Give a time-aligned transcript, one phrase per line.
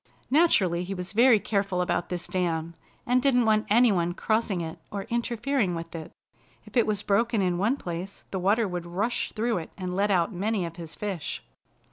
[0.31, 2.73] Naturally he was very careful about this dam,
[3.05, 6.11] and didn't want any one crossing it or interfering with it.
[6.65, 10.09] If it was broken in one place the water would rush through it and let
[10.09, 11.43] out many of his fish.